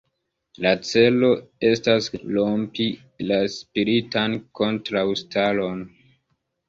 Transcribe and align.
La 0.65 0.69
celo 0.91 1.27
estas 1.67 2.07
rompi 2.37 2.87
la 3.33 3.39
spiritan 3.57 4.39
kontraŭstaron. 4.61 5.85